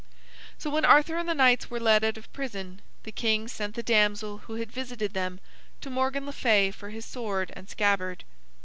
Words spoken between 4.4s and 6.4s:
had visited them to Morgan le